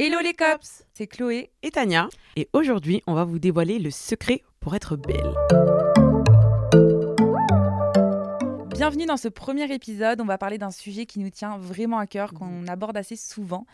[0.00, 2.08] Hello les cops C'est Chloé et Tania.
[2.36, 5.34] Et aujourd'hui, on va vous dévoiler le secret pour être belle.
[8.70, 10.20] Bienvenue dans ce premier épisode.
[10.20, 13.66] On va parler d'un sujet qui nous tient vraiment à cœur, qu'on aborde assez souvent.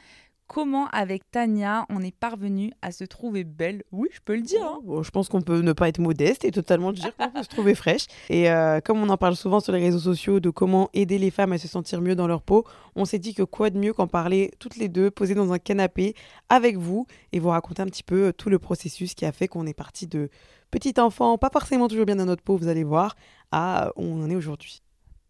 [0.46, 3.82] Comment, avec Tania, on est parvenu à se trouver belle?
[3.92, 4.62] Oui, je peux le dire.
[4.62, 4.78] hein.
[4.84, 7.48] Bon, je pense qu'on peut ne pas être modeste et totalement dire qu'on peut se
[7.48, 8.06] trouver fraîche.
[8.28, 11.30] Et euh, comme on en parle souvent sur les réseaux sociaux de comment aider les
[11.30, 13.94] femmes à se sentir mieux dans leur peau, on s'est dit que quoi de mieux
[13.94, 16.14] qu'en parler toutes les deux, posées dans un canapé
[16.50, 19.48] avec vous et vous raconter un petit peu euh, tout le processus qui a fait
[19.48, 20.28] qu'on est parti de
[20.70, 23.16] petit enfant, pas forcément toujours bien dans notre peau, vous allez voir,
[23.50, 24.82] à où on en est aujourd'hui.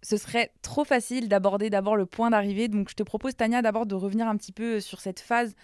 [0.05, 2.69] Ce serait trop facile d'aborder d'abord le point d'arrivée.
[2.69, 5.55] Donc, je te propose, Tania, d'abord de revenir un petit peu sur cette phase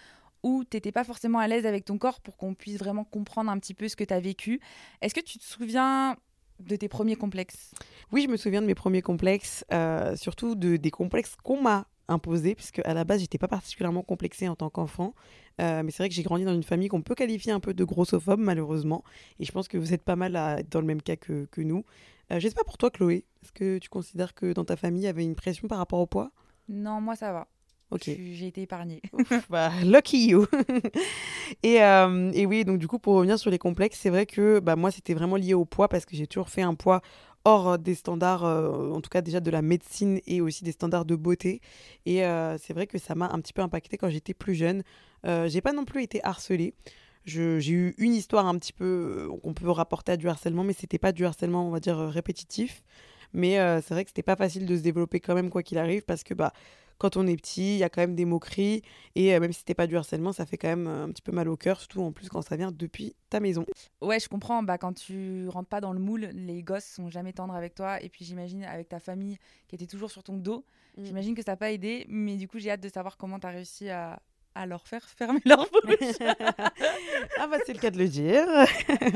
[0.43, 3.51] où tu n'étais pas forcément à l'aise avec ton corps pour qu'on puisse vraiment comprendre
[3.51, 4.59] un petit peu ce que tu as vécu.
[5.01, 6.17] Est-ce que tu te souviens
[6.59, 7.71] de tes premiers complexes?
[8.11, 11.85] Oui, je me souviens de mes premiers complexes, euh, surtout de, des complexes qu'on m'a
[12.11, 15.13] imposés, puisque à la base, j'étais pas particulièrement complexée en tant qu'enfant.
[15.59, 17.73] Euh, mais c'est vrai que j'ai grandi dans une famille qu'on peut qualifier un peu
[17.73, 19.03] de grossophobe, malheureusement.
[19.39, 21.61] Et je pense que vous êtes pas mal à dans le même cas que, que
[21.61, 21.83] nous.
[22.31, 23.25] Euh, je sais pas pour toi, Chloé.
[23.43, 25.99] Est-ce que tu considères que dans ta famille, il y avait une pression par rapport
[25.99, 26.31] au poids?
[26.69, 27.47] Non, moi ça va.
[27.89, 28.03] Ok.
[28.05, 29.01] Je suis- J'ai été épargnée.
[29.49, 30.45] bah, lucky you.
[31.63, 34.59] et, euh, et oui, donc du coup, pour revenir sur les complexes, c'est vrai que
[34.59, 37.01] bah, moi, c'était vraiment lié au poids parce que j'ai toujours fait un poids
[37.45, 41.05] hors des standards, euh, en tout cas déjà de la médecine et aussi des standards
[41.05, 41.61] de beauté.
[42.05, 44.83] Et euh, c'est vrai que ça m'a un petit peu impacté quand j'étais plus jeune.
[45.25, 46.73] Euh, j'ai pas non plus été harcelée.
[47.25, 50.73] J'ai eu une histoire un petit peu euh, qu'on peut rapporter à du harcèlement, mais
[50.73, 52.83] c'était pas du harcèlement, on va dire, euh, répétitif.
[53.33, 55.77] Mais euh, c'est vrai que c'était pas facile de se développer quand même, quoi qu'il
[55.77, 56.51] arrive, parce que bah,
[57.01, 58.83] quand on est petit, il y a quand même des moqueries.
[59.15, 61.23] Et euh, même si c'était pas du harcèlement, ça fait quand même euh, un petit
[61.23, 63.65] peu mal au cœur, surtout en plus quand ça vient depuis ta maison.
[64.01, 64.61] Ouais, je comprends.
[64.61, 67.99] Bah, quand tu rentres pas dans le moule, les gosses sont jamais tendres avec toi.
[68.03, 70.63] Et puis j'imagine avec ta famille qui était toujours sur ton dos,
[70.97, 71.05] Mm.
[71.05, 72.05] j'imagine que ça n'a pas aidé.
[72.09, 74.21] Mais du coup, j'ai hâte de savoir comment tu as réussi à,
[74.55, 76.15] à leur faire fermer leur bouche.
[77.39, 78.45] ah bah c'est le cas de le dire.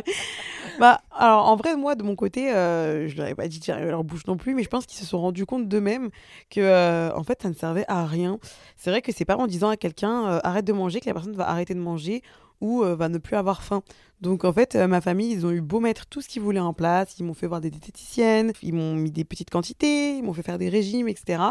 [0.80, 3.66] bah alors en vrai moi de mon côté euh, je leur ai pas dit de
[3.66, 6.10] fermer leur bouche non plus mais je pense qu'ils se sont rendus compte d'eux-mêmes
[6.50, 8.40] que euh, en fait ça ne servait à rien.
[8.76, 11.14] C'est vrai que c'est pas en disant à quelqu'un euh, arrête de manger que la
[11.14, 12.22] personne va arrêter de manger
[12.62, 13.84] ou euh, va ne plus avoir faim.
[14.26, 16.60] Donc en fait euh, ma famille ils ont eu beau mettre tout ce qu'ils voulaient
[16.60, 20.24] en place, ils m'ont fait voir des diététiciennes, ils m'ont mis des petites quantités, ils
[20.24, 21.44] m'ont fait faire des régimes etc.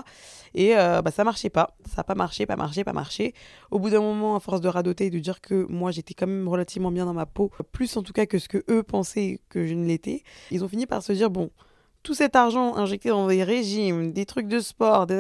[0.55, 3.33] Et euh, bah ça marchait pas, ça a pas marché, pas marché, pas marché.
[3.71, 6.27] Au bout d'un moment, à force de radoter et de dire que moi j'étais quand
[6.27, 9.41] même relativement bien dans ma peau, plus en tout cas que ce que eux pensaient
[9.49, 11.51] que je ne l'étais, ils ont fini par se dire bon,
[12.03, 15.17] tout cet argent injecté dans des régimes, des trucs de sport, des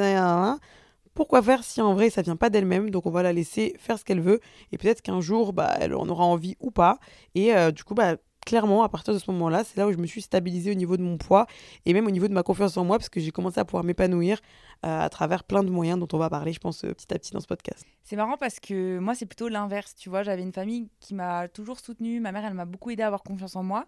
[1.15, 3.99] pourquoi faire si en vrai ça vient pas d'elle-même Donc on va la laisser faire
[3.99, 4.41] ce qu'elle veut
[4.73, 6.99] et peut-être qu'un jour bah, elle en aura envie ou pas.
[7.35, 9.97] Et euh, du coup, bah, clairement, à partir de ce moment-là, c'est là où je
[9.99, 11.47] me suis stabilisée au niveau de mon poids
[11.87, 13.85] et même au niveau de ma confiance en moi parce que j'ai commencé à pouvoir
[13.85, 14.39] m'épanouir
[14.85, 17.19] euh, à travers plein de moyens dont on va parler, je pense, euh, petit à
[17.19, 17.85] petit dans ce podcast.
[18.03, 19.95] C'est marrant parce que moi, c'est plutôt l'inverse.
[19.95, 22.21] Tu vois, j'avais une famille qui m'a toujours soutenue.
[22.21, 23.87] Ma mère, elle m'a beaucoup aidé à avoir confiance en moi.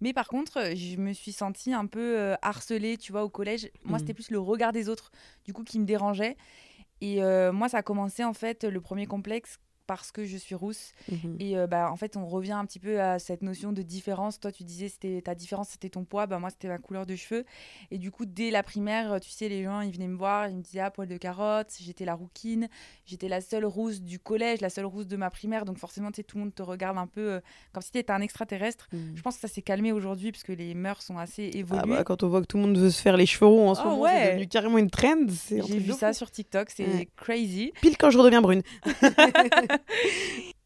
[0.00, 3.70] Mais par contre, je me suis sentie un peu euh, harcelée, tu vois, au collège.
[3.84, 3.98] Moi, Mhm.
[4.00, 5.12] c'était plus le regard des autres,
[5.44, 6.36] du coup, qui me dérangeait.
[7.00, 7.20] Et
[7.52, 9.58] moi, ça a commencé, en fait, le premier complexe
[10.00, 10.92] parce que je suis rousse.
[11.10, 11.36] Mhm.
[11.40, 14.40] Et euh, bah, en fait, on revient un petit peu à cette notion de différence.
[14.40, 16.26] Toi, tu disais c'était ta différence, c'était ton poids.
[16.26, 17.44] Bah, moi, c'était ma couleur de cheveux.
[17.90, 20.56] Et du coup, dès la primaire, tu sais, les gens, ils venaient me voir, ils
[20.56, 21.68] me disaient ah, poil de carotte.
[21.80, 22.68] J'étais la rouquine.
[23.06, 25.64] J'étais la seule rousse du collège, la seule rousse de ma primaire.
[25.64, 27.40] Donc, forcément, tu sais, tout le monde te regarde un peu euh,
[27.72, 28.88] comme si tu étais un extraterrestre.
[28.92, 29.12] Mhm.
[29.16, 31.96] Je pense que ça s'est calmé aujourd'hui parce que les mœurs sont assez Ah évoluées.
[31.96, 33.74] bah, quand on voit que tout le monde veut se faire les cheveux roux en
[33.74, 34.10] ce Oh, moment, ouais.
[34.22, 35.26] c'est devenu carrément une trend.
[35.48, 37.08] J'ai vu ça sur TikTok, c'est Ouais.
[37.16, 37.72] crazy.
[37.80, 38.62] Pile quand je redeviens brune.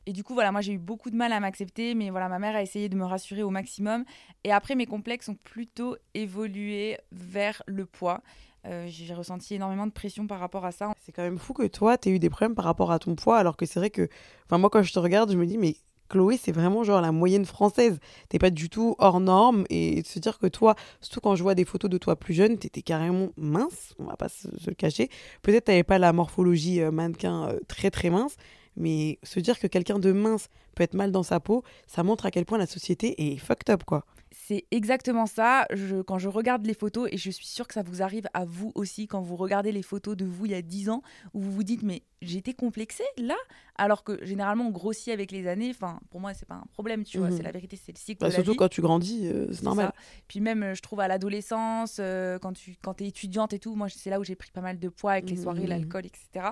[0.08, 2.38] Et du coup, voilà, moi j'ai eu beaucoup de mal à m'accepter, mais voilà, ma
[2.38, 4.04] mère a essayé de me rassurer au maximum.
[4.44, 8.22] Et après, mes complexes ont plutôt évolué vers le poids.
[8.66, 10.92] Euh, j'ai ressenti énormément de pression par rapport à ça.
[11.04, 13.38] C'est quand même fou que toi, tu eu des problèmes par rapport à ton poids,
[13.38, 14.08] alors que c'est vrai que,
[14.46, 15.76] enfin, moi, quand je te regarde, je me dis, mais
[16.08, 17.98] Chloé, c'est vraiment genre la moyenne française.
[18.28, 19.64] T'es pas du tout hors norme.
[19.70, 22.34] Et de se dire que toi, surtout quand je vois des photos de toi plus
[22.34, 25.10] jeune, t'étais carrément mince, on va pas se, se le cacher.
[25.42, 28.36] Peut-être t'avais pas la morphologie euh, mannequin euh, très très mince,
[28.76, 32.26] mais se dire que quelqu'un de mince peut être mal dans sa peau, ça montre
[32.26, 34.04] à quel point la société est fucked up, quoi.
[34.30, 35.66] C'est exactement ça.
[35.72, 38.44] Je, quand je regarde les photos, et je suis sûre que ça vous arrive à
[38.44, 41.02] vous aussi, quand vous regardez les photos de vous il y a 10 ans,
[41.34, 43.34] où vous vous dites, mais j'étais complexée là
[43.76, 45.70] Alors que généralement, on grossit avec les années.
[45.70, 47.30] Enfin, pour moi, c'est pas un problème, tu vois.
[47.30, 47.36] Mhm.
[47.38, 48.20] C'est la vérité, c'est le cycle.
[48.20, 48.56] Bah, de la surtout vie.
[48.56, 49.86] quand tu grandis, euh, c'est normal.
[49.94, 50.02] ça.
[50.28, 53.74] Puis même, euh, je trouve à l'adolescence, euh, quand tu quand es étudiante et tout,
[53.74, 55.68] moi, c'est là où j'ai pris pas mal de poids avec les soirées, Mhm.
[55.68, 56.48] l'alcool, etc.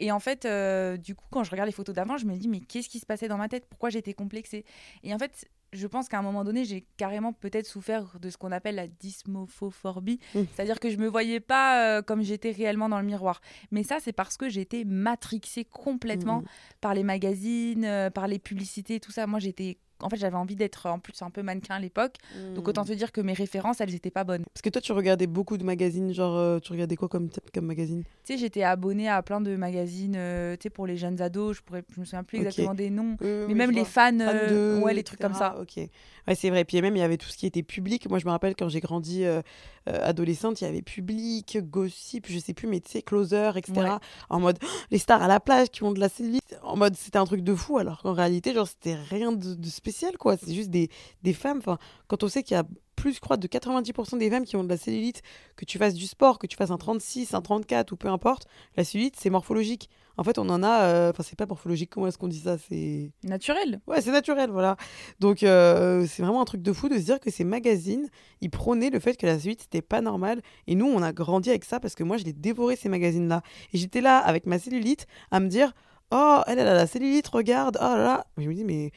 [0.00, 2.48] Et en fait, euh, du coup, quand je regarde les photos d'avant, je me dis,
[2.48, 3.57] mais qu'est-ce qui se passait dans ma tête?
[3.66, 4.64] Pourquoi j'étais complexée
[5.02, 8.38] Et en fait, je pense qu'à un moment donné, j'ai carrément peut-être souffert de ce
[8.38, 10.18] qu'on appelle la dysmorphophobie.
[10.34, 10.46] Mhm.
[10.54, 13.40] C'est-à-dire que je me voyais pas euh, comme j'étais réellement dans le miroir.
[13.70, 16.46] Mais ça, c'est parce que j'étais matrixée complètement Mhm.
[16.80, 19.26] par les magazines, euh, par les publicités, tout ça.
[19.26, 19.78] Moi, j'étais.
[20.02, 22.16] En fait, j'avais envie d'être en plus un peu mannequin à l'époque.
[22.54, 24.44] Donc, autant te dire que mes références, elles n'étaient pas bonnes.
[24.52, 27.66] Parce que toi, tu regardais beaucoup de magazines, genre, euh, tu regardais quoi comme, comme
[27.66, 28.04] magazine?
[28.24, 31.56] Tu sais, j'étais abonnée à plein de magazines, euh, tu sais, pour les jeunes ados.
[31.56, 33.16] Je pourrais, je me souviens plus exactement des noms.
[33.22, 35.56] Euh, Mais oui, même les fans, Fan euh, de, ouais, les trucs comme ça.
[35.60, 35.76] Ok.
[35.76, 36.64] Ouais, c'est vrai.
[36.64, 38.08] Puis même, il y avait tout ce qui était public.
[38.08, 39.40] Moi, je me rappelle quand j'ai grandi euh,
[39.88, 43.72] euh, adolescente, il y avait public, gossip, je sais plus, mais tu sais, closer, etc.
[43.80, 43.88] Ouais.
[44.28, 46.47] En mode oh, les stars à la plage qui ont de la cellulite.
[46.62, 49.66] En mode c'était un truc de fou, alors qu'en réalité, genre, c'était rien de, de
[49.68, 50.36] spécial, quoi.
[50.36, 50.88] C'est juste des,
[51.22, 51.58] des femmes.
[51.58, 52.64] Enfin, quand on sait qu'il y a
[52.96, 55.22] plus, je crois, de 90% des femmes qui ont de la cellulite,
[55.56, 58.46] que tu fasses du sport, que tu fasses un 36, un 34 ou peu importe,
[58.76, 59.88] la cellulite, c'est morphologique.
[60.16, 60.82] En fait, on en a.
[60.82, 62.56] euh, Enfin, c'est pas morphologique, comment est-ce qu'on dit ça?
[62.58, 63.12] C'est.
[63.22, 63.80] Naturel.
[63.86, 64.76] Ouais, c'est naturel, voilà.
[65.20, 68.08] Donc, euh, c'est vraiment un truc de fou de se dire que ces magazines,
[68.40, 70.42] ils prônaient le fait que la suite, c'était pas normal.
[70.66, 73.42] Et nous, on a grandi avec ça parce que moi, je l'ai dévoré, ces magazines-là.
[73.74, 75.72] Et j'étais là, avec ma cellulite, à me dire
[76.10, 78.26] Oh, elle, elle a la cellulite, regarde, oh là là.
[78.38, 78.92] Je me dis, mais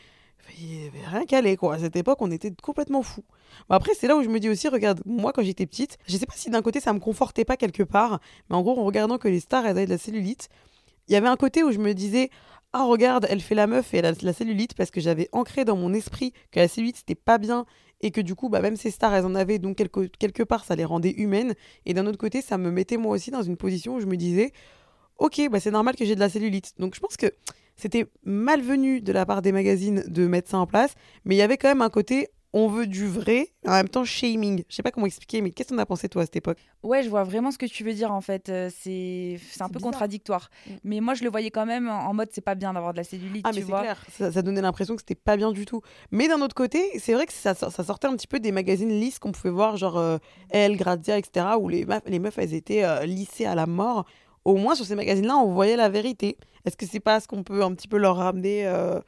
[0.60, 1.75] il y avait rien qu'à aller, quoi.
[1.75, 3.24] À cette époque, on était complètement fous.
[3.69, 6.18] Bon, après, c'est là où je me dis aussi, regarde, moi, quand j'étais petite, je
[6.18, 8.19] sais pas si d'un côté, ça me confortait pas quelque part,
[8.50, 10.50] mais en gros, en regardant que les stars, elles avaient de la cellulite,
[11.08, 12.30] il y avait un côté où je me disais,
[12.74, 15.28] ah regarde, elle fait la meuf et elle a de la cellulite parce que j'avais
[15.34, 17.66] ancré dans mon esprit que la cellulite c'était pas bien
[18.00, 20.63] et que du coup bah même ces stars elles en avaient donc quelque, quelque part
[20.63, 21.54] ça les rendait humaines
[21.86, 24.16] et d'un autre côté ça me mettait moi aussi dans une position où je me
[24.16, 24.54] disais
[25.26, 27.28] ok bah c'est normal que j'ai de la cellulite donc je pense que
[27.76, 30.94] c'était malvenu de la part des magazines de mettre ça en place
[31.26, 34.04] mais il y avait quand même un côté on veut du vrai en même temps
[34.04, 36.58] shaming je sais pas comment expliquer mais qu'est-ce qu'on a pensé toi à cette époque?
[36.84, 38.50] Ouais, je vois vraiment ce que tu veux dire en fait.
[38.50, 39.92] Euh, C'est c'est un peu bizarre.
[39.92, 40.50] contradictoire.
[40.68, 40.72] Mm.
[40.84, 43.04] Mais moi, je le voyais quand même en mode c'est pas bien d'avoir de la
[43.06, 43.82] cellulite, Ah, tu mais c'est vois.
[43.82, 45.82] clair, ça, ça donnait l'impression que c'était pas bien du tout.
[46.12, 48.90] Mais d'un autre côté, c'est vrai que ça, ça sortait un petit peu des magazines
[49.00, 50.18] lisses qu'on pouvait voir, genre euh,
[50.50, 54.06] Elle, Grazia, etc., où les meufs, les meufs elles étaient euh, lissées à la mort.
[54.46, 56.38] Au moins, sur ces magazines-là, on voyait la vérité.
[56.66, 59.00] Est-ce que c'est pas ce qu'on peut un petit peu leur ramener euh,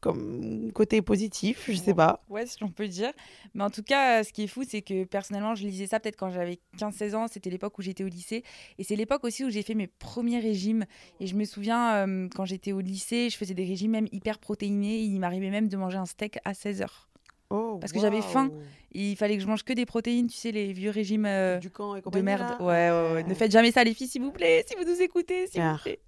[0.00, 1.64] comme côté positif?
[1.68, 2.22] Je sais pas.
[2.28, 3.12] Ouais, si on peut dire.
[3.54, 5.98] Mais en tout cas, euh, ce qui est fou, c'est que personnellement, je lisais ça
[5.98, 7.26] peut-être quand j'avais 15-16 ans.
[7.28, 8.44] C'était l'époque où j'étais au lycée.
[8.78, 10.84] Et c'est l'époque aussi où j'ai fait mes premiers régimes.
[11.20, 14.38] Et je me souviens, euh, quand j'étais au lycée, je faisais des régimes même hyper
[14.38, 15.00] protéinés.
[15.00, 17.08] Il m'arrivait même de manger un steak à 16 heures.
[17.50, 18.50] Oh, Parce que j'avais faim.
[18.92, 21.70] Il fallait que je mange que des protéines, tu sais, les vieux régimes euh, Du
[21.70, 22.56] camp et de merde.
[22.60, 23.24] Ouais, ouais, ouais.
[23.24, 25.76] Ne faites jamais ça, les filles, s'il vous plaît, si vous nous écoutez, s'il vous
[25.76, 26.00] plaît.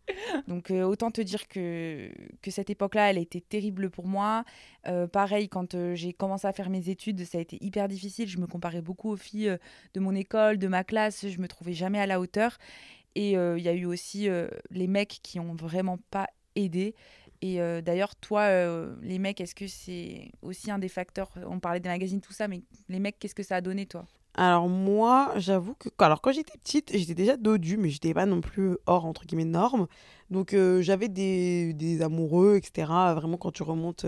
[0.48, 4.44] Donc, euh, autant te dire que, que cette époque-là, elle a été terrible pour moi.
[4.86, 8.26] Euh, pareil, quand j'ai commencé à faire mes études, ça a été hyper difficile.
[8.26, 9.54] Je me comparais beaucoup aux filles
[9.92, 11.28] de mon école, de ma classe.
[11.28, 12.56] Je me trouvais jamais à la hauteur.
[13.14, 14.28] Et il y a eu aussi
[14.70, 16.26] les mecs qui ont vraiment pas
[16.56, 16.94] aidé.
[17.40, 21.60] Et euh, d'ailleurs, toi, euh, les mecs, est-ce que c'est aussi un des facteurs On
[21.60, 24.06] parlait des magazines, tout ça, mais les mecs, qu'est-ce que ça a donné, toi?
[24.34, 28.40] Alors moi, j'avoue que alors quand j'étais petite, j'étais déjà dodue, mais j'étais pas non
[28.40, 29.88] plus hors entre guillemets normes.
[30.30, 32.88] Donc euh, j'avais des, des amoureux, etc.
[33.16, 34.06] Vraiment quand tu remontes,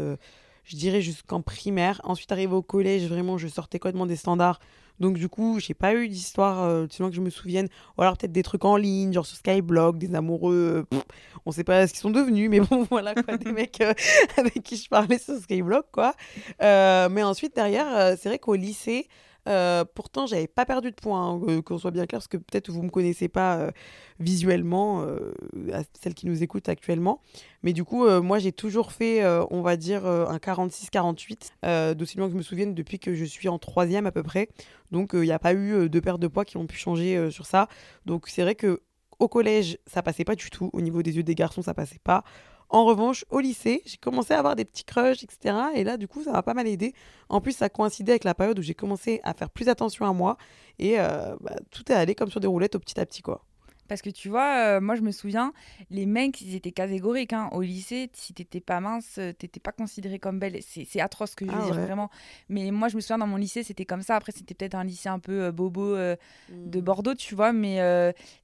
[0.70, 2.00] je dirais jusqu'en primaire.
[2.04, 4.60] Ensuite arrivé au collège, vraiment je sortais complètement des standards.
[5.00, 7.68] Donc du coup, j'ai pas eu d'histoire, euh, sinon que je me souvienne.
[7.98, 10.54] Ou alors peut-être des trucs en ligne, genre sur Skyblock, des amoureux.
[10.76, 11.02] euh, pff,
[11.46, 13.94] on sait pas ce qu'ils sont devenus, mais bon voilà des mecs euh,
[14.36, 16.14] avec qui je parlais sur Skyblock quoi.
[16.62, 19.08] Euh, mais ensuite derrière, euh, c'est vrai qu'au lycée.
[19.48, 22.70] Euh, pourtant, j'avais pas perdu de poids, hein, qu'on soit bien clair, parce que peut-être
[22.70, 23.70] vous me connaissez pas euh,
[24.18, 25.32] visuellement, euh,
[25.72, 27.20] à celles qui nous écoutent actuellement.
[27.62, 32.18] Mais du coup, euh, moi, j'ai toujours fait, on va dire, un 46-48, euh, d'aussi
[32.18, 34.48] loin que je me souvienne, depuis que je suis en troisième à peu près.
[34.90, 37.46] Donc, il n'y a pas eu de perte de poids qui ont pu changer sur
[37.46, 37.68] ça.
[38.06, 38.80] Donc, c'est vrai que
[39.18, 40.70] au collège, ça passait pas du tout.
[40.72, 42.24] Au niveau des yeux des garçons, ça passait pas.
[42.72, 45.56] En revanche, au lycée, j'ai commencé à avoir des petits crushs, etc.
[45.74, 46.94] Et là, du coup, ça m'a pas mal aidé.
[47.28, 50.12] En plus, ça coïncidait avec la période où j'ai commencé à faire plus attention à
[50.12, 50.36] moi.
[50.78, 53.44] Et euh, bah, tout est allé comme sur des roulettes au petit à petit, quoi.
[53.90, 55.52] Parce que tu vois, euh, moi je me souviens,
[55.90, 57.32] les mecs, ils étaient catégoriques.
[57.32, 57.48] hein.
[57.50, 60.60] Au lycée, si t'étais pas mince, euh, t'étais pas considérée comme belle.
[60.62, 61.84] C'est atroce ce que je veux Ah dire, ouais.
[61.84, 62.08] vraiment.
[62.48, 64.14] Mais moi je me souviens, dans mon lycée, c'était comme ça.
[64.14, 66.14] Après, c'était peut-être un lycée un peu euh, bobo euh,
[66.50, 66.70] Mm.
[66.70, 67.52] de Bordeaux, tu vois.
[67.52, 67.78] Mais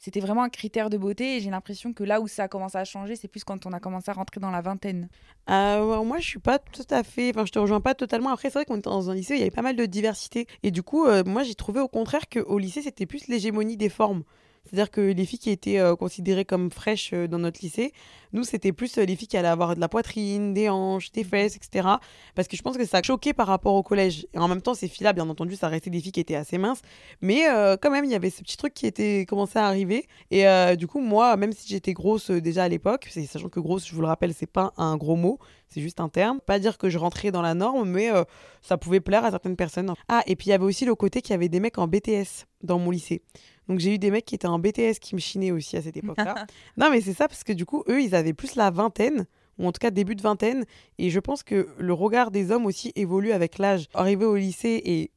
[0.01, 1.37] c'était vraiment un critère de beauté.
[1.37, 3.73] Et j'ai l'impression que là où ça a commencé à changer, c'est plus quand on
[3.73, 5.09] a commencé à rentrer dans la vingtaine.
[5.49, 7.31] Moi, je suis pas tout à fait.
[7.31, 8.31] Enfin, je te rejoins pas totalement.
[8.31, 9.87] Après, c'est vrai qu'on était dans un lycée où il y avait pas mal de
[9.87, 10.47] diversité.
[10.65, 14.25] Et du coup, moi, j'ai trouvé au contraire qu'au lycée, c'était plus l'hégémonie des formes.
[14.67, 17.93] C'est-à-dire que les filles qui étaient euh, considérées comme fraîches euh, dans notre lycée,
[18.33, 21.25] nous, c'était plus euh, les filles qui allaient avoir de la poitrine, des hanches, des
[21.25, 21.89] fesses, etc.
[22.35, 24.27] Parce que je pense que ça a choqué par rapport au collège.
[24.35, 26.59] Et en même temps, ces filles-là, bien entendu, ça restait des filles qui étaient assez
[26.59, 26.83] minces.
[27.21, 27.45] Mais
[27.81, 30.07] quand même, il y avait ce petit truc qui était commencé à arriver.
[30.31, 30.45] Et
[30.77, 34.01] du coup, moi, même si j'étais grosse déjà à l'époque, sachant que grosse, je vous
[34.01, 36.41] le rappelle, c'est pas un gros mot, c'est juste un terme.
[36.41, 38.25] Pas dire que je rentrais dans la norme, mais euh,
[38.63, 39.93] ça pouvait plaire à certaines personnes.
[40.09, 41.87] Ah, et puis il y avait aussi le côté qu'il y avait des mecs en
[41.87, 43.23] BTS dans mon lycée.
[43.69, 45.97] Donc j'ai eu des mecs qui étaient en BTS qui me chinaient aussi à cette
[45.97, 46.47] époque-là.
[46.77, 49.27] non, mais c'est ça, parce que du coup, eux, ils avaient plus la vingtaine,
[49.59, 50.65] ou en tout cas début de vingtaine.
[50.99, 53.87] Et je pense que le regard des hommes aussi évolue avec l'âge.
[53.95, 55.11] Arrivé au lycée et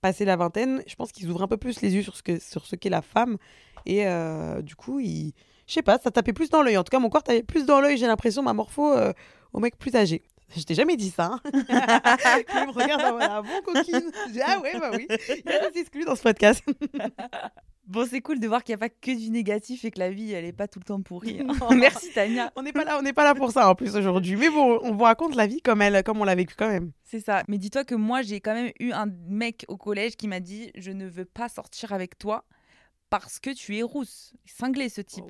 [0.00, 2.38] passer la vingtaine, je pense qu'ils ouvrent un peu plus les yeux sur ce que
[2.38, 3.38] sur ce qu'est la femme.
[3.86, 5.32] Et euh, du coup, ils...
[5.66, 6.76] je sais pas, ça tapait plus dans l'œil.
[6.76, 9.12] En tout cas, mon corps tapait plus dans l'œil, j'ai l'impression, ma morpho, euh,
[9.52, 10.22] au mec plus âgé.
[10.54, 11.32] Je t'ai jamais dit ça.
[11.32, 11.40] Hein.
[11.52, 14.10] il me regarde en mode, ah bon, coquine?
[14.28, 15.06] Je dis, ah ouais, bah oui.
[15.10, 16.62] Il y a des exclus dans ce podcast.
[17.88, 20.10] Bon, c'est cool de voir qu'il n'y a pas que du négatif et que la
[20.10, 21.40] vie, elle est pas tout le temps pourrie.
[21.40, 21.68] hein.
[21.76, 22.50] Merci Tania.
[22.56, 24.34] On n'est pas là, on n'est pas là pour ça en plus aujourd'hui.
[24.34, 26.90] Mais bon, on vous raconte la vie comme elle, comme on l'a vécu quand même.
[27.04, 27.44] C'est ça.
[27.46, 30.72] Mais dis-toi que moi, j'ai quand même eu un mec au collège qui m'a dit
[30.74, 32.44] Je ne veux pas sortir avec toi
[33.08, 34.34] parce que tu es rousse.
[34.46, 35.26] Cinglé ce type.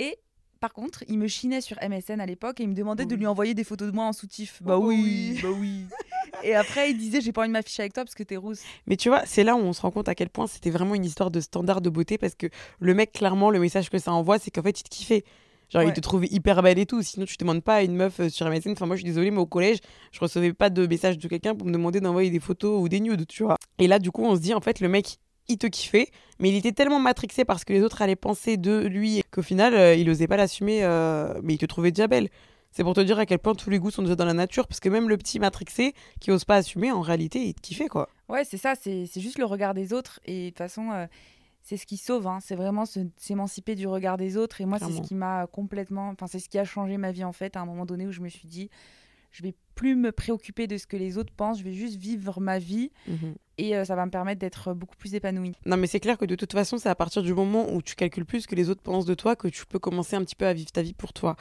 [0.00, 0.18] Et
[0.64, 3.26] par contre, il me chinait sur MSN à l'époque et il me demandait de lui
[3.26, 4.62] envoyer des photos de moi en soutif.
[4.62, 5.84] Bah Oh, oui, bah oui.
[6.42, 8.62] et après, il disait J'ai pas envie de m'afficher avec toi parce que t'es rousse.
[8.86, 10.94] Mais tu vois, c'est là où on se rend compte à quel point c'était vraiment
[10.94, 12.46] une histoire de standard de beauté parce que
[12.78, 15.24] le mec, clairement, le message que ça envoie, c'est qu'en fait, il te kiffait.
[15.68, 17.02] Genre, il te trouvait hyper belle et tout.
[17.02, 18.70] Sinon, tu demandes pas à une meuf euh, sur MSN.
[18.70, 19.80] Enfin, moi, je suis désolée, mais au collège,
[20.12, 23.00] je recevais pas de message de quelqu'un pour me demander d'envoyer des photos ou des
[23.00, 23.56] nudes, tu vois.
[23.76, 26.08] Et là, du coup, on se dit, en fait, le mec, il te kiffait,
[26.38, 29.74] mais il était tellement matrixé parce que les autres allaient penser de lui qu'au final,
[29.74, 32.28] euh, il osait pas l'assumer, euh, mais il te trouvait déjà belle.
[32.70, 34.66] C'est pour te dire à quel point tous les goûts sont déjà dans la nature,
[34.66, 37.86] parce que même le petit matrixé qui ose pas assumer, en réalité, il te kiffait,
[37.88, 38.08] quoi.
[38.28, 38.74] Ouais, c'est ça.
[38.74, 40.18] C'est c'est juste le regard des autres.
[40.24, 41.06] Et de toute façon, euh,
[41.62, 42.26] c'est ce qui sauve.
[42.26, 42.38] hein.
[42.42, 42.84] C'est vraiment
[43.16, 44.60] s'émanciper du regard des autres.
[44.60, 46.08] Et moi, c'est ce qui m'a complètement.
[46.08, 47.56] Enfin, c'est ce qui a changé ma vie en fait.
[47.56, 48.70] À un moment donné où je me suis dit
[49.34, 51.58] Je vais plus me préoccuper de ce que les autres pensent.
[51.58, 52.92] Je vais juste vivre ma vie.
[53.08, 53.34] Mhm.
[53.58, 55.52] Et euh, ça va me permettre d'être beaucoup plus épanouie.
[55.66, 57.96] Non, mais c'est clair que de toute façon, c'est à partir du moment où tu
[57.96, 60.36] calcules plus ce que les autres pensent de toi que tu peux commencer un petit
[60.36, 61.34] peu à vivre ta vie pour toi.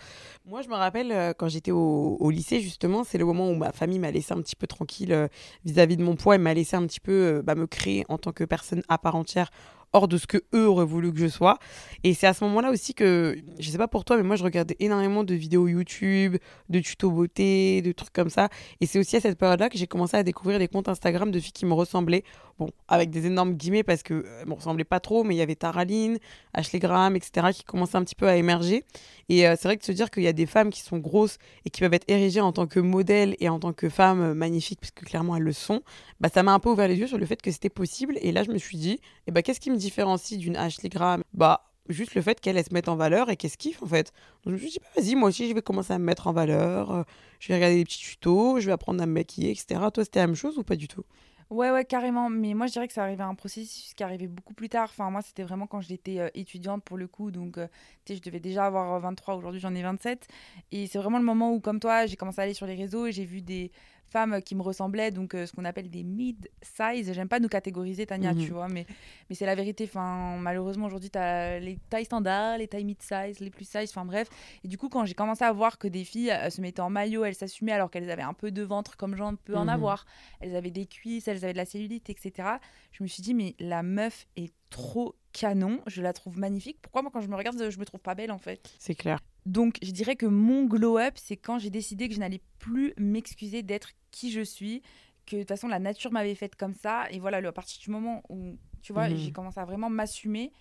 [0.46, 3.56] Moi, je me rappelle euh, quand j'étais au, au lycée, justement, c'est le moment où
[3.56, 5.28] ma famille m'a laissé un petit peu tranquille euh,
[5.64, 8.32] vis-à-vis de mon poids et m'a laissé un petit peu bah, me créer en tant
[8.32, 9.52] que personne à part entière
[9.94, 11.60] hors de ce que eux auraient voulu que je sois.
[12.04, 14.44] Et c'est à ce moment-là aussi que, je sais pas pour toi, mais moi je
[14.44, 16.38] regardais énormément de vidéos YouTube,
[16.70, 18.50] de tutos beauté, de trucs comme ça.
[18.82, 21.40] Et c'est aussi à cette période-là que j'ai commencé à découvrir des comptes Instagram de
[21.40, 22.24] filles qui me ressemblaient.
[22.60, 25.42] Bon, avec des énormes guillemets parce que euh, me ressemblaient pas trop, mais il y
[25.42, 26.20] avait Taraline,
[26.54, 27.48] Ashley Graham, etc.
[27.52, 28.84] qui commençaient un petit peu à émerger.
[29.30, 31.00] Et euh, c'est vrai que de se dire qu'il y a des femmes qui sont
[31.00, 34.22] grosses et qui peuvent être érigées en tant que modèles et en tant que femmes
[34.22, 35.82] euh, magnifiques, puisque clairement elles le sont,
[36.20, 38.20] bah, ça m'a un peu ouvert les yeux sur le fait que c'était possible.
[38.22, 41.24] Et là, je me suis dit, eh bah, qu'est-ce qui me différencie d'une Ashley Graham?
[41.34, 44.14] Bah, juste le fait qu'elle elle se mette en valeur et qu'elle kiffe en fait.
[44.44, 46.28] Donc je me suis dit, bah, vas-y, moi aussi je vais commencer à me mettre
[46.28, 47.04] en valeur, euh,
[47.40, 49.82] je vais regarder des petits tutos, je vais apprendre à me maquiller, etc.
[49.94, 51.04] Toi, c'était la même chose ou pas du tout?
[51.50, 52.30] Ouais, ouais, carrément.
[52.30, 54.90] Mais moi, je dirais que ça arrivait à un processus qui arrivait beaucoup plus tard.
[54.92, 57.32] Enfin, moi, c'était vraiment quand j'étais euh, étudiante pour le coup.
[57.32, 57.68] Donc, euh,
[58.06, 59.36] tu sais, je devais déjà avoir euh, 23.
[59.36, 60.28] Aujourd'hui, j'en ai 27.
[60.72, 63.06] Et c'est vraiment le moment où, comme toi, j'ai commencé à aller sur les réseaux
[63.06, 63.72] et j'ai vu des
[64.14, 65.12] femmes qui me ressemblaient.
[65.12, 67.12] Donc, euh, ce qu'on appelle des mid-size.
[67.14, 68.40] J'aime pas nous catégoriser, Tania, Mhm.
[68.46, 68.68] tu vois.
[68.70, 68.86] Mais,
[69.30, 69.84] mais c'est la vérité.
[69.86, 73.90] Enfin, malheureusement, aujourd'hui, tu as les tailles standards, les tailles mid-size, les plus size.
[73.90, 74.30] Enfin, bref.
[74.64, 76.90] Et du coup, quand j'ai commencé à voir que des filles euh, se mettaient en
[76.90, 79.70] maillot, elles s'assumaient alors qu'elles avaient un peu de ventre comme j'en peux en Mhm.
[79.70, 80.06] avoir
[80.40, 82.60] elles avaient des cuisses, elles avaient de la cellulite, etc.
[82.92, 86.78] Je me suis dit, mais la meuf est trop canon, je la trouve magnifique.
[86.82, 88.74] Pourquoi moi, quand je me regarde, je me trouve pas belle en fait?
[88.78, 89.20] C'est clair.
[89.46, 93.62] Donc, je dirais que mon glow-up, c'est quand j'ai décidé que je n'allais plus m'excuser
[93.64, 94.82] d'être qui je suis,
[95.26, 97.06] que de toute façon, la nature m'avait faite comme ça.
[97.12, 99.18] Et voilà, à partir du moment où, tu vois, Mhm.
[99.18, 100.52] j'ai commencé à vraiment m'assumer,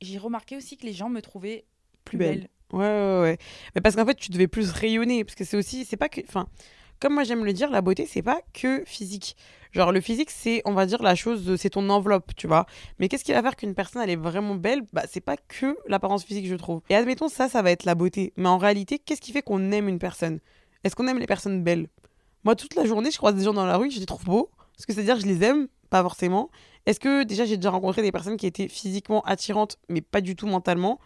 [0.00, 1.64] j'ai remarqué aussi que les gens me trouvaient
[2.04, 2.38] plus Plus belle.
[2.40, 2.48] belle.
[2.72, 3.38] Ouais, ouais, ouais.
[3.74, 5.24] Mais parce qu'en fait, tu devais plus rayonner.
[5.24, 6.20] Parce que c'est aussi, c'est pas que.
[6.26, 6.46] Enfin,
[7.00, 9.36] comme moi j'aime le dire, la beauté, c'est pas que physique.
[9.72, 12.66] Genre, le physique, c'est, on va dire, la chose, c'est ton enveloppe, tu vois.
[12.98, 14.82] Mais qu'est-ce qui va faire qu'une personne, elle est vraiment belle?
[14.92, 16.80] Bah, c'est pas que l'apparence physique, je trouve.
[16.90, 18.32] Et admettons, ça, ça va être la beauté.
[18.36, 20.40] Mais en réalité, qu'est-ce qui fait qu'on aime une personne?
[20.84, 21.88] Est-ce qu'on aime les personnes belles?
[22.44, 24.50] Moi, toute la journée, je croise des gens dans la rue, je les trouve beaux.
[24.76, 26.50] Est-ce que c'est-à-dire je les aime Pas forcément.
[26.86, 30.34] Est-ce que déjà j'ai déjà rencontré des personnes qui étaient physiquement attirantes, mais pas du
[30.34, 30.98] tout mentalement?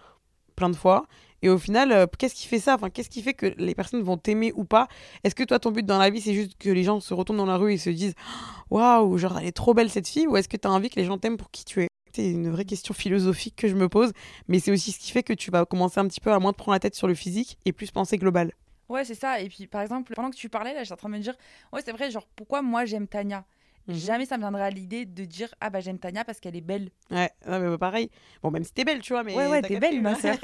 [0.55, 1.07] Plein de fois.
[1.43, 2.77] Et au final, euh, qu'est-ce qui fait ça?
[2.77, 4.89] Enfin, qu'est-ce qui fait que les personnes vont t'aimer ou pas?
[5.23, 7.37] Est-ce que toi, ton but dans la vie, c'est juste que les gens se retournent
[7.37, 8.15] dans la rue et se disent
[8.71, 10.99] waouh, genre elle est trop belle cette fille Ou est-ce que tu as envie que
[10.99, 11.89] les gens t'aiment pour qui tu es?
[12.15, 14.13] C'est une vraie question philosophique que je me pose,
[14.49, 16.53] mais c'est aussi ce qui fait que tu vas commencer un petit peu à moins
[16.53, 18.53] te prendre la tête sur le physique et plus penser global.
[18.89, 19.41] Ouais, c'est ça.
[19.41, 21.35] Et puis, par exemple, pendant que tu parlais, là, j'étais en train de me dire,
[21.73, 23.45] ouais, c'est vrai, genre, pourquoi moi j'aime Tania?
[23.89, 23.95] Mhm.
[23.95, 26.61] Jamais ça me viendrait à l'idée de dire, ah bah j'aime Tania parce qu'elle est
[26.61, 26.91] belle.
[27.11, 28.11] Ouais, non, mais pareil.
[28.43, 29.23] Bon, même si t'es belle, tu vois.
[29.23, 30.37] Mais Ouais, ouais, t'es belle, ma sœur.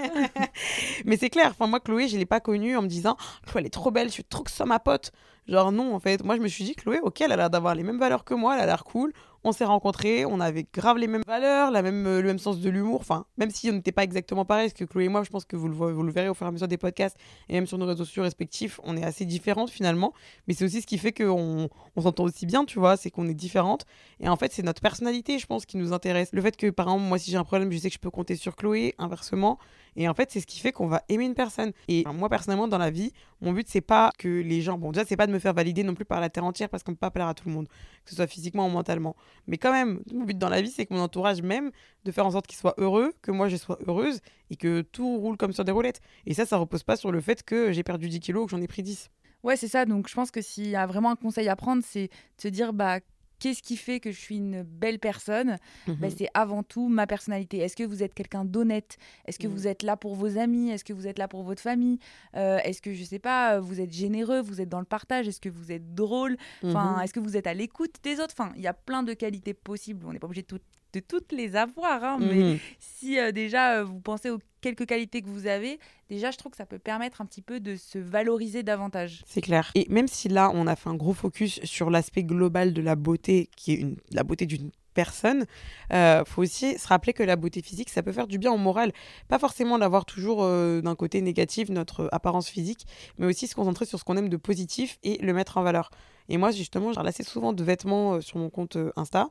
[1.05, 1.49] mais c'est clair.
[1.51, 4.09] Enfin, moi, Chloé, je l'ai pas connue en me disant, Chloé, elle est trop belle,
[4.09, 5.11] je suis trop que ça ma pote.
[5.49, 6.23] Genre, non, en fait.
[6.25, 8.35] Moi, je me suis dit, Chloé, ok, elle a l'air d'avoir les mêmes valeurs que
[8.35, 9.13] moi, elle a l'air cool.
[9.45, 12.61] On s'est rencontrés, on avait grave les mêmes valeurs, la même, euh, le même sens
[12.61, 13.01] de l'humour.
[13.01, 15.45] Enfin, même si on n'était pas exactement pareil, parce que Chloé et moi, je pense
[15.45, 17.17] que vous le, vo- vous le verrez au fur et à mesure des podcasts
[17.49, 20.13] et même sur nos réseaux sociaux respectifs, on est assez différentes finalement.
[20.47, 23.27] Mais c'est aussi ce qui fait qu'on on s'entend aussi bien, tu vois, c'est qu'on
[23.29, 23.85] est différentes.
[24.21, 26.29] Et en fait, c'est notre personnalité, je pense, qui nous intéresse.
[26.33, 28.11] Le fait que, par exemple, moi, si j'ai un problème, je sais que je peux
[28.11, 29.59] compter sur Chloé, inversement.
[29.97, 31.73] Et en fait, c'est ce qui fait qu'on va aimer une personne.
[31.89, 34.79] Et moi, personnellement, dans la vie, mon but, c'est pas que les gens.
[34.79, 36.83] Bon, déjà, c'est pas de me faire valider non plus par la terre entière parce
[36.83, 37.69] qu'on peut pas plaire à tout le monde,
[38.05, 39.17] que ce soit physiquement ou mentalement.
[39.47, 41.71] Mais quand même, mon but dans la vie, c'est que mon entourage m'aime,
[42.05, 44.21] de faire en sorte qu'il soit heureux, que moi, je sois heureuse
[44.51, 46.01] et que tout roule comme sur des roulettes.
[46.27, 48.51] Et ça, ça repose pas sur le fait que j'ai perdu 10 kilos ou que
[48.51, 49.11] j'en ai pris 10.
[49.43, 49.85] Ouais, c'est ça.
[49.85, 52.49] Donc, je pense que s'il y a vraiment un conseil à prendre, c'est de se
[52.49, 53.01] dire, bah,
[53.43, 55.59] qu'est-ce qui fait que je suis une belle personne?
[55.89, 57.59] Bah, C'est avant tout ma personnalité.
[57.59, 58.99] Est-ce que vous êtes quelqu'un d'honnête?
[59.27, 59.53] Est-ce que Mhm.
[59.55, 60.71] vous êtes là pour vos amis?
[60.71, 61.99] Est-ce que vous êtes là pour votre famille?
[62.37, 65.27] Euh, Est-ce que, je sais pas, vous êtes généreux Vous êtes dans le partage?
[65.27, 66.37] Est-ce que vous êtes drôle?
[66.65, 67.03] Enfin, Mhm.
[67.03, 68.35] est-ce que vous êtes à l'écoute des autres?
[68.39, 70.07] Enfin, il y a plein de qualités possibles.
[70.07, 70.61] On n'est pas obligé de, tout-
[70.93, 72.59] de toutes les avoir, hein, mais Mhm.
[72.79, 76.51] si euh, déjà euh, vous pensez aux quelques qualités que vous avez, déjà je trouve
[76.53, 79.23] que ça peut permettre un petit peu de se valoriser davantage.
[79.27, 79.71] C'est clair.
[79.75, 82.95] Et même si là, on a fait un gros focus sur l'aspect global de la
[82.95, 85.47] beauté, qui est une, la beauté d'une personne,
[85.95, 88.59] euh, faut aussi se rappeler que la beauté physique, ça peut faire du bien au
[88.59, 88.93] moral.
[89.29, 92.85] Pas forcément d'avoir toujours euh, d'un côté négatif notre apparence physique,
[93.17, 95.91] mais aussi se concentrer sur ce qu'on aime de positif et le mettre en valeur.
[96.29, 99.29] Et moi, justement, j'ai assez souvent de vêtements euh, sur mon compte euh, Insta.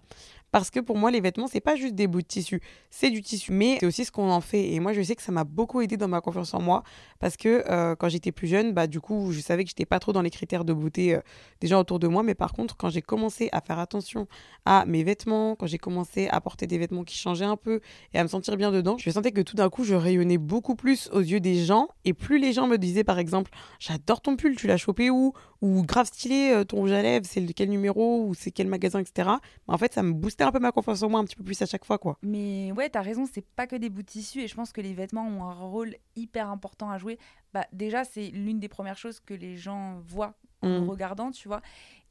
[0.52, 2.60] Parce que pour moi, les vêtements, c'est pas juste des bouts de tissu.
[2.90, 4.74] C'est du tissu, mais c'est aussi ce qu'on en fait.
[4.74, 6.84] Et moi, je sais que ça m'a beaucoup aidé dans ma confiance en moi.
[7.20, 10.00] Parce que euh, quand j'étais plus jeune, bah, du coup, je savais que j'étais pas
[10.00, 11.18] trop dans les critères de beauté
[11.62, 12.22] des gens autour de moi.
[12.22, 14.28] Mais par contre, quand j'ai commencé à faire attention
[14.66, 17.80] à mes vêtements, quand j'ai commencé à porter des vêtements qui changeaient un peu
[18.14, 20.76] et à me sentir bien dedans, je sentais que tout d'un coup, je rayonnais beaucoup
[20.76, 21.88] plus aux yeux des gens.
[22.04, 25.32] Et plus les gens me disaient, par exemple, j'adore ton pull, tu l'as chopé où?
[25.62, 29.00] Ou grave stylé, ton rouge à lèvres, c'est de quel numéro Ou c'est quel magasin,
[29.00, 29.14] etc.
[29.28, 31.44] Bah, en fait, ça me boostait un peu ma confiance en moi un petit peu
[31.44, 32.18] plus à chaque fois, quoi.
[32.22, 34.82] Mais ouais, t'as raison, c'est pas que des bouts de tissu et je pense que
[34.82, 37.18] les vêtements ont un rôle hyper important à jouer.
[37.54, 40.78] Bah, déjà, c'est l'une des premières choses que les gens voient en Mm.
[40.86, 41.62] nous regardant, tu vois.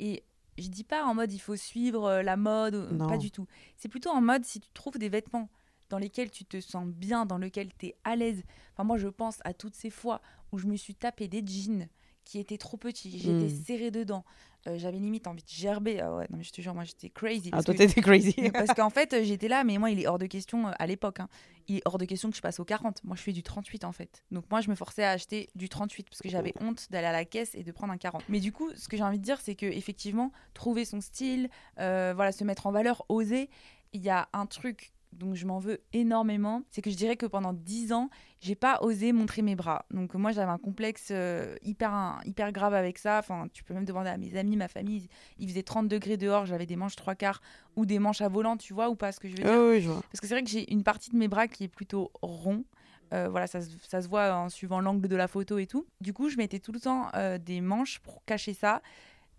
[0.01, 0.25] Et
[0.59, 3.07] je dis pas en mode il faut suivre euh, la mode, euh, Non.
[3.09, 3.47] pas du tout.
[3.77, 5.49] C'est plutôt en mode si tu trouves des vêtements
[5.89, 8.43] dans lesquels tu te sens bien, dans lesquels tu es à l'aise.
[8.75, 10.21] Enfin, moi, je pense à toutes ces fois
[10.53, 11.89] où je me suis tapé des jeans
[12.25, 13.65] qui étaient trop petits, j'étais Mm.
[13.65, 14.25] serrée dedans,
[14.67, 16.01] Euh, j'avais limite envie de gerber.
[16.01, 17.49] Ah ouais, non, mais je te jure, moi, j'étais crazy.
[17.51, 18.35] Ah, toi, t'étais crazy.
[18.53, 21.19] parce qu'en fait, j'étais là, mais moi, il est hors de question euh, à l'époque.
[21.21, 21.31] hein.
[21.67, 23.03] Il est hors de question que je passe au 40.
[23.05, 24.23] Moi, je fais du 38 en fait.
[24.31, 27.13] Donc, moi, je me forçais à acheter du 38 parce que j'avais honte d'aller à
[27.13, 28.23] la caisse et de prendre un 40.
[28.29, 31.49] Mais du coup, ce que j'ai envie de dire, c'est que effectivement, trouver son style,
[31.79, 33.49] euh, voilà, se mettre en valeur, oser.
[33.95, 37.27] Il y a un truc dont je m'en veux énormément, c'est que je dirais que
[37.27, 39.85] pendant 10 ans, j'ai pas osé montrer mes bras.
[39.91, 43.19] Donc moi j'avais un complexe euh, hyper un- hyper grave avec ça.
[43.19, 46.47] Enfin, tu peux même demander à mes amis, ma famille, il faisait 30 degrés dehors,
[46.47, 47.41] j'avais des manches trois quarts
[47.77, 49.69] ou des manches à volant, tu vois ou pas ce que je veux dire Ah
[49.69, 50.01] oui, je vois.
[50.11, 52.65] Parce que c'est vrai que j'ai une partie de mes bras qui est plutôt rond.
[53.13, 55.85] Euh, voilà, ça, se- ça se voit en suivant l'angle de la photo et tout.
[56.01, 58.83] Du coup, je mettais tout le temps euh, des manches pour cacher ça.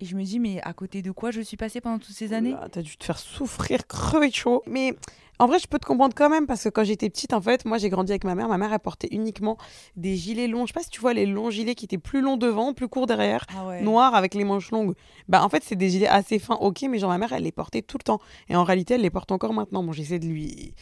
[0.02, 2.34] Et je me dis, mais à côté de quoi je suis passée pendant toutes ces
[2.34, 2.56] années?
[2.72, 4.64] T'as dû te faire souffrir, crever de chaud.
[4.66, 4.96] Mais
[5.38, 7.66] en vrai, je peux te comprendre quand même parce que quand j'étais petite, en fait,
[7.66, 8.48] moi j'ai grandi avec ma mère.
[8.48, 9.58] Ma mère, elle portait uniquement
[9.96, 10.66] des gilets longs.
[10.66, 12.88] Je sais pas si tu vois les longs gilets qui étaient plus longs devant, plus
[12.88, 13.82] courts derrière, Ah ouais.
[13.84, 14.96] noirs avec les manches longues.
[15.30, 17.52] Bah en fait, c'est des gilets assez fins, ok, mais genre ma mère, elle les
[17.52, 18.20] portait tout le temps.
[18.50, 19.84] Et en réalité, elle les porte encore maintenant.
[19.84, 20.74] Bon, j'essaie de lui,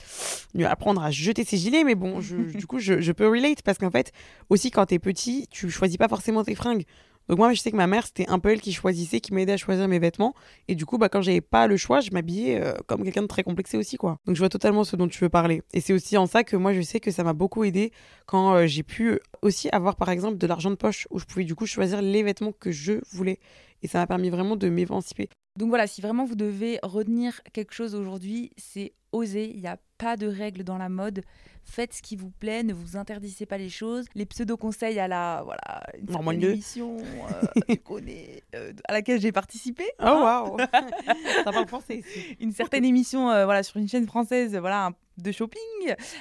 [0.56, 3.64] lui apprendre à jeter ses gilets, mais bon, je- du coup, je, je peux relate
[3.64, 4.14] parce qu'en fait,
[4.50, 6.86] aussi quand t'es petit, tu choisis pas forcément tes fringues.
[7.30, 9.54] Donc moi, je sais que ma mère, c'était un peu elle qui choisissait, qui m'aidait
[9.54, 10.34] à choisir mes vêtements.
[10.68, 13.28] Et du coup, bah, quand j'avais pas le choix, je m'habillais euh, comme quelqu'un de
[13.28, 14.18] très complexé aussi, quoi.
[14.26, 15.62] Donc je vois totalement ce dont tu veux parler.
[15.72, 17.92] Et c'est aussi en ça que moi, je sais que ça m'a beaucoup aidé
[18.26, 21.46] quand euh, j'ai pu aussi avoir, par exemple, de l'argent de poche, où je pouvais
[21.46, 23.38] du coup choisir les vêtements que je voulais.
[23.84, 25.30] Et ça m'a permis vraiment de m'émanciper.
[25.56, 29.52] Donc voilà, si vraiment vous devez retenir quelque chose aujourd'hui, c'est oser.
[29.54, 31.22] Il y a pas de règles dans la mode.
[31.72, 34.06] Faites ce qui vous plaît, ne vous interdisez pas les choses.
[34.16, 37.76] Les pseudo-conseils à la voilà, une émission euh,
[38.56, 39.84] euh, à laquelle j'ai participé.
[40.02, 40.58] Oh waouh
[41.44, 42.36] Ça parle français ici.
[42.40, 45.60] une certaine émission euh, voilà, sur une chaîne française voilà, un- de shopping.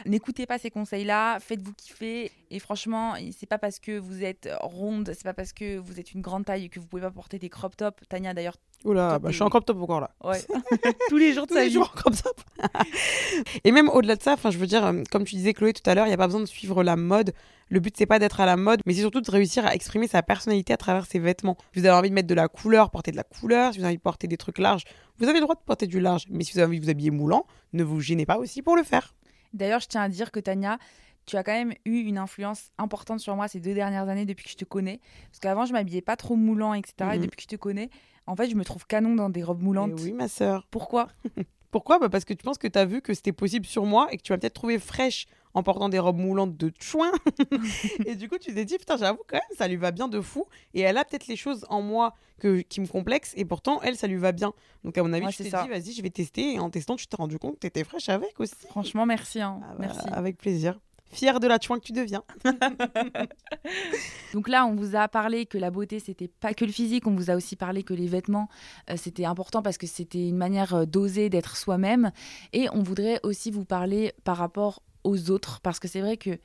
[0.06, 2.30] N'écoutez pas ces conseils-là, faites-vous kiffer.
[2.50, 6.12] Et franchement, c'est pas parce que vous êtes ronde, c'est pas parce que vous êtes
[6.12, 8.02] une grande taille que vous pouvez pas porter des crop tops.
[8.08, 10.10] Tania d'ailleurs, Oula, bah, je suis en crop top encore là.
[10.24, 10.40] ouais.
[11.08, 11.74] tous les jours de Tous sa les vie.
[11.74, 12.40] jours en crop top.
[13.64, 15.88] Et même au-delà de ça, enfin, je veux dire, euh, comme tu disais Chloé tout
[15.88, 17.32] à l'heure, il n'y a pas besoin de suivre la mode.
[17.70, 20.08] Le but, c'est pas d'être à la mode, mais c'est surtout de réussir à exprimer
[20.08, 21.58] sa personnalité à travers ses vêtements.
[21.74, 23.72] Si vous avez envie de mettre de la couleur, portez de la couleur.
[23.72, 24.84] Si vous avez envie de porter des trucs larges,
[25.18, 26.24] vous avez le droit de porter du large.
[26.30, 28.76] Mais si vous avez envie de vous habiller moulant, ne vous gênez pas aussi pour
[28.76, 29.14] le faire.
[29.52, 30.78] D'ailleurs, je tiens à dire que Tania,
[31.26, 34.44] tu as quand même eu une influence importante sur moi ces deux dernières années depuis
[34.44, 35.00] que je te connais.
[35.30, 36.94] Parce qu'avant, je m'habillais pas trop moulant, etc.
[37.00, 37.22] Et Mhm.
[37.22, 37.90] depuis que je te connais,
[38.26, 39.92] en fait, je me trouve canon dans des robes moulantes.
[39.98, 40.66] Eh oui, ma sœur.
[40.70, 41.08] Pourquoi?
[41.70, 41.98] Pourquoi?
[41.98, 44.16] Bah Parce que tu penses que tu as vu que c'était possible sur moi et
[44.16, 45.26] que tu m'as peut-être trouvé fraîche
[45.58, 47.10] en portant des robes moulantes de chouin.
[48.06, 50.20] et du coup, tu t'es dit, putain, j'avoue quand même, ça lui va bien de
[50.20, 50.46] fou.
[50.74, 53.96] Et elle a peut-être les choses en moi que, qui me complexent et pourtant, elle,
[53.96, 54.52] ça lui va bien.
[54.84, 55.62] Donc, à mon avis, Ouais, tu c'est t'es ça.
[55.64, 56.54] dit, vas-y, je vais tester.
[56.54, 58.54] Et en testant, tu t'es rendu compte que tu étais fraîche avec aussi.
[58.68, 59.40] Franchement, merci.
[59.40, 59.60] hein.
[59.64, 60.08] Ah bah, merci.
[60.12, 60.78] Avec plaisir.
[61.10, 62.22] Fière de la chouin que tu deviens.
[64.34, 67.06] Donc là, on vous a parlé que la beauté, c'était pas que le physique.
[67.06, 68.48] On vous a aussi parlé que les vêtements,
[68.90, 72.12] euh, c'était important parce que c'était une manière euh, d'oser, d'être soi-même.
[72.52, 76.38] Et on voudrait aussi vous parler par rapport aux autres parce que c'est vrai que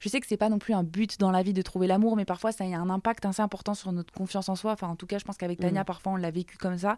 [0.00, 2.16] je sais que c'est pas non plus un but dans la vie de trouver l'amour,
[2.16, 4.72] mais parfois ça a un impact assez important sur notre confiance en soi.
[4.72, 5.84] Enfin, en tout cas, je pense qu'avec Tania, Mhm.
[5.86, 6.96] parfois on l'a vécu comme ça.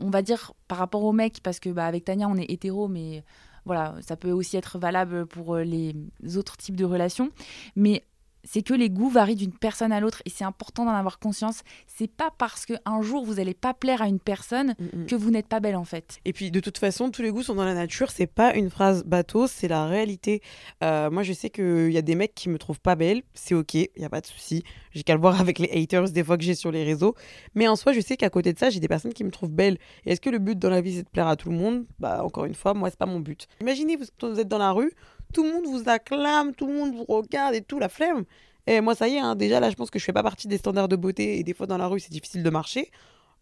[0.00, 2.86] On va dire par rapport aux mecs parce que bah, avec Tania, on est hétéro,
[2.88, 3.24] mais
[3.64, 5.94] voilà, ça peut aussi être valable pour euh, les
[6.36, 7.30] autres types de relations.
[7.74, 8.04] Mais
[8.46, 11.62] c'est que les goûts varient d'une personne à l'autre et c'est important d'en avoir conscience.
[11.86, 14.74] C'est pas parce qu'un jour vous n'allez pas plaire à une personne
[15.06, 16.18] que vous n'êtes pas belle en fait.
[16.24, 18.10] Et puis de toute façon, tous les goûts sont dans la nature.
[18.10, 20.42] C'est pas une phrase bateau, c'est la réalité.
[20.82, 23.22] Euh, moi, je sais qu'il y a des mecs qui me trouvent pas belle.
[23.34, 24.62] C'est ok, il y a pas de souci.
[24.92, 27.14] J'ai qu'à le voir avec les haters des fois que j'ai sur les réseaux.
[27.54, 29.50] Mais en soi, je sais qu'à côté de ça, j'ai des personnes qui me trouvent
[29.50, 29.78] belle.
[30.04, 31.84] Et est-ce que le but dans la vie c'est de plaire à tout le monde?
[31.98, 33.46] Bah encore une fois, moi c'est pas mon but.
[33.60, 34.92] Imaginez vous, vous êtes dans la rue,
[35.32, 38.24] tout le monde vous acclame, tout le monde vous regarde et tout la flemme.
[38.66, 40.48] Et moi ça y est, hein, déjà là je pense que je fais pas partie
[40.48, 42.90] des standards de beauté et des fois dans la rue c'est difficile de marcher.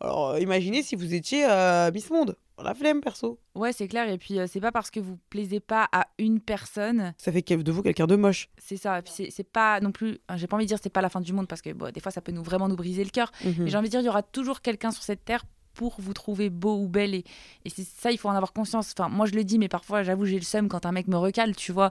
[0.00, 3.38] Alors euh, imaginez si vous étiez euh, Miss Monde, la flemme perso.
[3.54, 4.08] Ouais, c'est clair.
[4.08, 7.42] Et puis, euh, c'est pas parce que vous plaisez pas à une personne, Ça fait
[7.56, 8.48] de vous quelqu'un de moche.
[8.58, 8.98] c'est ça.
[8.98, 10.18] Et puis, c'est- pas non plus.
[10.36, 12.00] J'ai pas envie de dire c'est pas la fin du monde parce que bon, des
[12.00, 13.30] fois, ça peut nous vraiment nous briser le cœur.
[13.44, 13.54] Mhm.
[13.60, 16.12] Mais j'ai envie de dire, il y aura toujours quelqu'un sur cette terre pour vous
[16.12, 17.14] trouver beau ou belle.
[17.14, 17.24] Et,
[17.64, 18.94] et c'est ça, il faut en avoir conscience.
[18.96, 21.16] Enfin, moi, je le dis, mais parfois, j'avoue, j'ai le seum quand un mec me
[21.16, 21.90] recale, tu vois.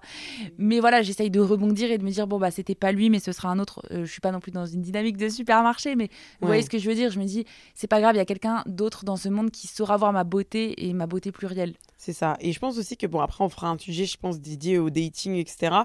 [0.58, 3.20] Mais voilà, j'essaye de rebondir et de me dire, bon, bah, c'était pas lui, mais
[3.20, 3.82] ce sera un autre.
[3.92, 6.10] Euh, je suis pas non plus dans une dynamique de supermarché, mais
[6.42, 8.22] vous voyez ce que je veux dire Je me dis, c'est pas grave, il y
[8.22, 11.74] a quelqu'un d'autre dans ce monde qui saura voir ma beauté et ma beauté plurielle.
[11.98, 12.36] C'est ça.
[12.40, 14.90] Et je pense aussi que, bon, après, on fera un sujet, je pense, dédié au
[14.90, 15.76] dating, etc.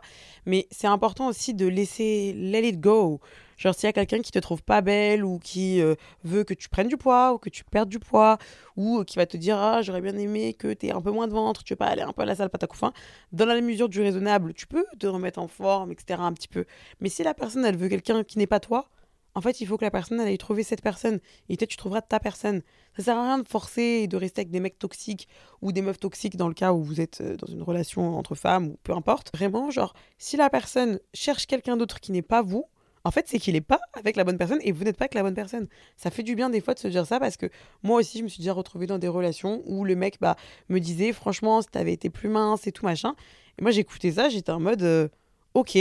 [0.47, 3.21] Mais c'est important aussi de laisser let it go.
[3.59, 6.55] Genre, s'il y a quelqu'un qui te trouve pas belle ou qui euh, veut que
[6.55, 8.39] tu prennes du poids ou que tu perdes du poids
[8.77, 11.11] ou euh, qui va te dire Ah, j'aurais bien aimé que tu aies un peu
[11.11, 12.93] moins de ventre, tu veux pas aller un peu à la salle, pas ta couffin.
[13.33, 16.21] Dans la mesure du raisonnable, tu peux te remettre en forme, etc.
[16.23, 16.65] un petit peu.
[17.01, 18.89] Mais si la personne, elle veut quelqu'un qui n'est pas toi,
[19.35, 21.21] en fait, il faut que la personne, elle aille trouver cette personne.
[21.49, 22.63] Et tu trouveras ta personne.
[22.97, 25.29] Ça sert à rien de forcer et de rester avec des mecs toxiques
[25.63, 28.35] ou des meufs toxiques dans le cas où vous êtes euh, dans une relation entre
[28.35, 29.31] femmes ou peu importe.
[29.33, 32.65] Vraiment, genre, si la personne cherche quelqu'un d'autre qui n'est pas vous,
[33.05, 35.15] en fait, c'est qu'il n'est pas avec la bonne personne et vous n'êtes pas avec
[35.15, 35.69] la bonne personne.
[35.97, 37.47] Ça fait du bien des fois de se dire ça parce que
[37.83, 40.37] moi aussi, je me suis déjà retrouvée dans des relations où le mec bah,
[40.69, 43.15] me disait, franchement, si t'avais été plus mince et tout machin.
[43.59, 45.09] Et moi, j'écoutais ça, j'étais en mode, euh,
[45.55, 45.79] ok,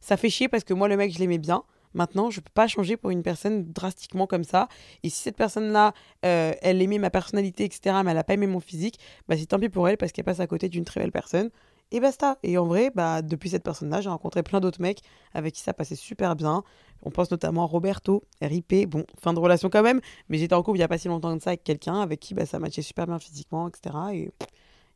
[0.00, 1.64] ça fait chier parce que moi, le mec, je l'aimais bien.
[1.94, 4.68] Maintenant, je peux pas changer pour une personne drastiquement comme ça.
[5.02, 5.94] Et si cette personne-là,
[6.26, 9.46] euh, elle aimait ma personnalité, etc., mais elle a pas aimé mon physique, bah c'est
[9.46, 11.50] tant pis pour elle parce qu'elle passe à côté d'une très belle personne.
[11.92, 12.38] Et basta.
[12.42, 15.00] Et en vrai, bah depuis cette personne-là, j'ai rencontré plein d'autres mecs
[15.34, 16.64] avec qui ça passait super bien.
[17.02, 20.62] On pense notamment à Roberto, RIP, bon, fin de relation quand même, mais j'étais en
[20.62, 22.58] couple il y a pas si longtemps que ça avec quelqu'un avec qui bah, ça
[22.58, 23.94] matchait super bien physiquement, etc.
[24.12, 24.30] Et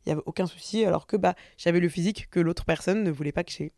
[0.05, 3.11] il y avait aucun souci, alors que bah j'avais le physique que l'autre personne ne
[3.11, 3.71] voulait pas que j'ai.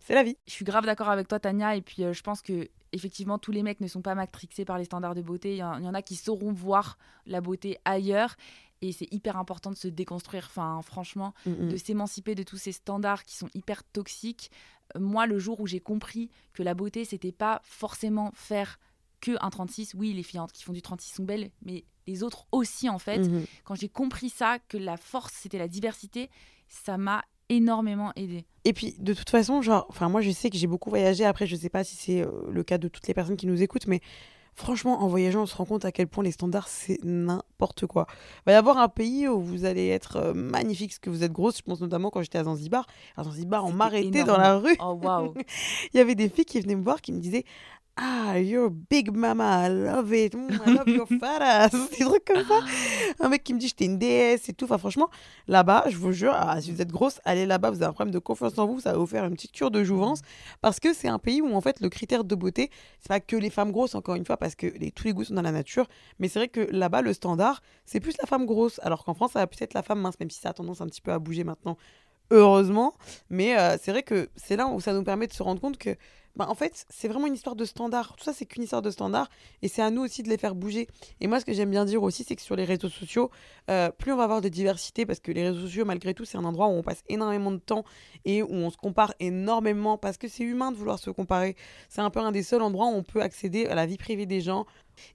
[0.00, 0.36] C'est la vie.
[0.46, 1.76] Je suis grave d'accord avec toi, Tania.
[1.76, 4.78] Et puis, euh, je pense que effectivement, tous les mecs ne sont pas matrixés par
[4.78, 5.52] les standards de beauté.
[5.52, 8.36] Il y en a qui sauront voir la beauté ailleurs.
[8.82, 10.46] Et c'est hyper important de se déconstruire.
[10.46, 14.50] Enfin, franchement, Mm, de s'émanciper de tous ces standards qui sont hyper toxiques.
[14.96, 18.78] Euh, Moi, le jour où j'ai compris que la beauté, c'était pas forcément faire
[19.20, 19.94] que un 36.
[19.94, 23.18] Oui, les filles qui font du 36 sont belles, mais les autres aussi, en fait.
[23.18, 23.44] Mhm.
[23.64, 26.30] Quand j'ai compris ça, que la force, c'était la diversité,
[26.68, 28.46] ça m'a énormément aidé.
[28.64, 31.24] Et puis, de toute façon, genre, enfin, moi, je sais que j'ai beaucoup voyagé.
[31.24, 33.60] Après, je sais pas si c'est euh, le cas de toutes les personnes qui nous
[33.62, 34.00] écoutent, mais
[34.54, 38.06] Franchement, en voyageant, on se rend compte à quel point les standards, c'est n'importe quoi.
[38.38, 41.24] Il va y avoir un pays où vous allez être euh, magnifique, parce que vous
[41.24, 41.58] êtes grosse.
[41.58, 42.86] Je pense notamment quand j'étais à Zanzibar.
[43.16, 44.76] À Zanzibar, on m'arrêtait dans la rue.
[44.80, 45.34] Oh waouh.
[45.94, 47.44] Il y avait des filles qui venaient me voir qui me disaient
[48.02, 50.34] Ah, you're big mama, I love it.
[50.34, 51.72] Mm, I love your fat ass.
[51.98, 52.60] Des trucs comme ça.
[53.20, 54.64] Un mec qui me dit J'étais une déesse et tout.
[54.64, 55.10] Enfin, franchement,
[55.48, 58.14] là-bas, je vous jure, ah, si vous êtes grosse, allez là-bas, vous avez un problème
[58.14, 60.22] de confiance en vous, ça va vous faire une petite cure de jouvence.
[60.62, 63.36] Parce que c'est un pays où, en fait, le critère de beauté, c'est pas que
[63.36, 65.86] les femmes grosses, encore une fois, parce que tous les goûts sont dans la nature.
[66.20, 68.80] Mais c'est vrai que là-bas, le standard, c'est plus la femme grosse.
[68.82, 70.80] Alors qu'en France, ça va plus être la femme mince, même si ça a tendance
[70.80, 71.76] un petit peu à bouger maintenant.
[72.30, 72.94] Heureusement.
[73.28, 75.76] Mais euh, c'est vrai que c'est là où ça nous permet de se rendre compte
[75.76, 75.96] que,
[76.36, 78.14] bah, en fait, c'est vraiment une histoire de standard.
[78.16, 79.28] Tout ça, c'est qu'une histoire de standard.
[79.62, 80.88] Et c'est à nous aussi de les faire bouger.
[81.20, 83.30] Et moi, ce que j'aime bien dire aussi, c'est que sur les réseaux sociaux,
[83.70, 86.38] euh, plus on va avoir de diversité, parce que les réseaux sociaux, malgré tout, c'est
[86.38, 87.84] un endroit où on passe énormément de temps
[88.24, 91.56] et où on se compare énormément, parce que c'est humain de vouloir se comparer.
[91.88, 94.26] C'est un peu un des seuls endroits où on peut accéder à la vie privée
[94.26, 94.66] des gens.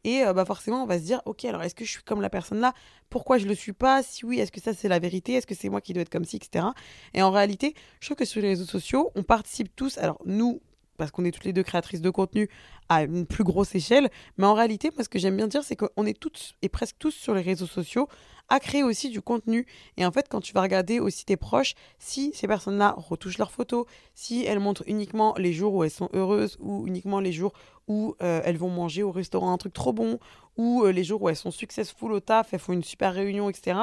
[0.03, 2.21] Et euh, bah forcément, on va se dire, ok, alors est-ce que je suis comme
[2.21, 2.73] la personne là?
[3.09, 4.03] Pourquoi je le suis pas?
[4.03, 5.33] Si oui, est-ce que ça c'est la vérité?
[5.33, 6.65] Est-ce que c'est moi qui dois être comme ci, etc.
[7.13, 9.97] Et en réalité, je trouve que sur les réseaux sociaux, on participe tous.
[9.97, 10.59] Alors nous,
[10.97, 12.49] parce qu'on est toutes les deux créatrices de contenu
[12.89, 15.75] à une plus grosse échelle, mais en réalité, moi, ce que j'aime bien dire, c'est
[15.75, 18.07] qu'on est toutes et presque tous sur les réseaux sociaux
[18.49, 19.65] à créer aussi du contenu.
[19.97, 23.51] Et en fait, quand tu vas regarder aussi tes proches, si ces personnes-là retouchent leurs
[23.51, 27.53] photos, si elles montrent uniquement les jours où elles sont heureuses ou uniquement les jours
[27.87, 30.19] où euh, elles vont manger au restaurant un truc trop bon
[30.57, 33.49] ou euh, les jours où elles sont successful au taf, elles font une super réunion,
[33.49, 33.77] etc.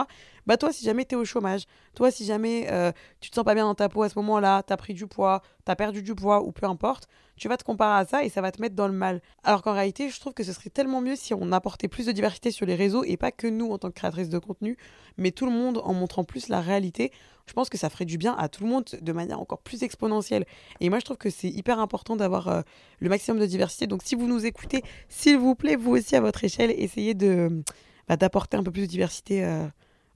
[0.47, 3.45] Bah toi, si jamais tu es au chômage, toi, si jamais euh, tu te sens
[3.45, 5.77] pas bien dans ta peau à ce moment-là, tu as pris du poids, tu as
[5.77, 7.09] perdu du poids ou peu importe,
[7.43, 9.21] tu vas te comparer à ça et ça va te mettre dans le mal.
[9.43, 12.13] Alors qu'en réalité, je trouve que ce serait tellement mieux si on apportait plus de
[12.13, 14.77] diversité sur les réseaux et pas que nous en tant que créatrices de contenu,
[15.17, 17.11] mais tout le monde en montrant plus la réalité.
[17.47, 19.83] Je pense que ça ferait du bien à tout le monde de manière encore plus
[19.83, 20.47] exponentielle.
[20.79, 22.63] Et moi, je trouve que c'est hyper important d'avoir euh,
[23.01, 23.89] le maximum de diversité.
[23.89, 27.65] Donc, si vous nous écoutez, s'il vous plaît, vous aussi à votre échelle, essayez de
[28.07, 29.67] bah, d'apporter un peu plus de diversité euh,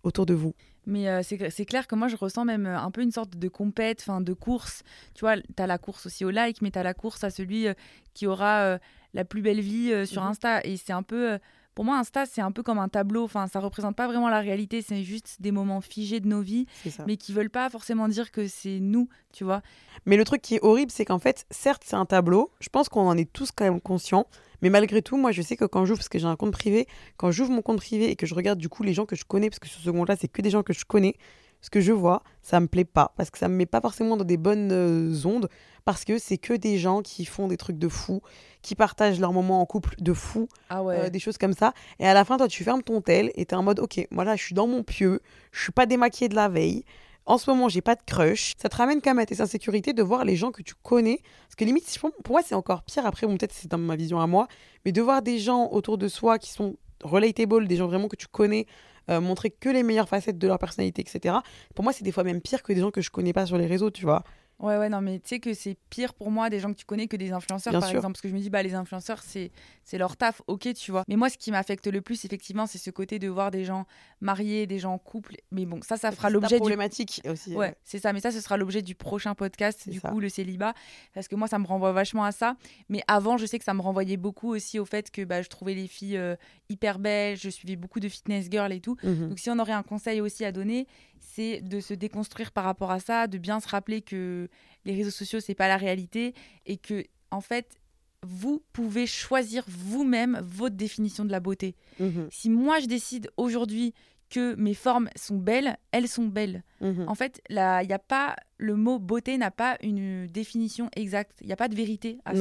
[0.06, 0.54] autour de vous.
[0.86, 3.48] Mais euh, c'est clair que moi, je ressens même euh, un peu une sorte de
[3.48, 4.82] compète, enfin de course.
[5.14, 7.30] Tu vois, tu as la course aussi au like, mais tu as la course à
[7.30, 7.74] celui euh,
[8.14, 8.78] qui aura euh,
[9.12, 10.28] la plus belle vie sur Mhm.
[10.28, 10.60] Insta.
[10.64, 11.38] Et c'est un peu.
[11.74, 13.24] pour moi, Insta, c'est un peu comme un tableau.
[13.24, 14.80] Enfin, ça représente pas vraiment la réalité.
[14.80, 16.66] C'est juste des moments figés de nos vies,
[17.06, 19.62] mais qui veulent pas forcément dire que c'est nous, tu vois.
[20.06, 22.50] Mais le truc qui est horrible, c'est qu'en fait, certes, c'est un tableau.
[22.60, 24.26] Je pense qu'on en est tous quand même conscients.
[24.62, 26.86] Mais malgré tout, moi, je sais que quand j'ouvre, parce que j'ai un compte privé,
[27.16, 29.24] quand j'ouvre mon compte privé et que je regarde du coup les gens que je
[29.24, 31.16] connais, parce que sur ce compte-là, c'est que des gens que je connais,
[31.60, 33.12] ce que je vois, ça me plaît pas.
[33.16, 35.48] Parce que ça me met pas forcément dans des bonnes euh, ondes.
[35.84, 38.20] Parce que c'est que des gens qui font des trucs de fou,
[38.62, 41.72] qui partagent leurs moments en couple de fou, Ah euh, des choses comme ça.
[41.98, 44.24] Et à la fin, toi, tu fermes ton tel et t'es en mode, ok, moi
[44.24, 45.20] là, je suis dans mon pieu,
[45.52, 46.84] je suis pas démaquillée de la veille.
[47.26, 48.52] En ce moment, j'ai pas de crush.
[48.56, 51.20] Ça te ramène quand même à tes insécurités de voir les gens que tu connais.
[51.42, 53.04] Parce que limite, pour moi, c'est encore pire.
[53.04, 54.46] Après, bon, peut-être c'est dans ma vision à moi.
[54.84, 58.16] Mais de voir des gens autour de soi qui sont relatable, des gens vraiment que
[58.16, 58.66] tu connais,
[59.10, 61.36] euh, montrer que les meilleures facettes de leur personnalité, etc.
[61.74, 63.58] Pour moi, c'est des fois même pire que des gens que je connais pas sur
[63.58, 64.22] les réseaux, tu vois.
[64.58, 66.86] Ouais, ouais, non, mais tu sais que c'est pire pour moi des gens que tu
[66.86, 67.98] connais que des influenceurs, Bien par sûr.
[67.98, 68.14] exemple.
[68.14, 69.50] Parce que je me dis, bah, les influenceurs, c'est
[69.84, 71.04] c'est leur taf, ok, tu vois.
[71.08, 73.84] Mais moi, ce qui m'affecte le plus, effectivement, c'est ce côté de voir des gens
[74.20, 75.36] mariés, des gens en couple.
[75.50, 77.52] Mais bon, ça, ça fera C'est l'objet du problématique aussi.
[77.52, 78.12] euh, Ouais, c'est ça.
[78.12, 80.08] Mais ça, ce sera l'objet du prochain podcast, C'est du ça.
[80.08, 80.72] coup, le célibat.
[81.12, 82.56] Parce que moi, ça me renvoie vachement à ça.
[82.88, 85.48] Mais avant, je sais que ça me renvoyait beaucoup aussi au fait que bah, je
[85.48, 86.34] trouvais les filles euh,
[86.70, 87.36] hyper belles.
[87.36, 88.96] Je suivais beaucoup de fitness girls et tout.
[89.02, 89.28] mhm.
[89.28, 90.86] Donc, si on aurait un conseil aussi à donner,
[91.20, 94.48] c'est de se déconstruire par rapport à ça, de bien se rappeler que
[94.84, 96.34] les réseaux sociaux, c'est pas la réalité
[96.66, 97.78] et que, en fait,
[98.22, 101.76] vous pouvez choisir vous-même votre définition de la beauté.
[102.00, 103.94] Mhm, Si moi, je décide aujourd'hui
[104.30, 106.64] que mes formes sont belles, elles sont belles.
[106.80, 107.04] mhm.
[107.08, 111.38] En fait, là, il y a pas le mot beauté n'a pas une définition exacte.
[111.42, 112.38] Il n'y a pas de vérité à ça.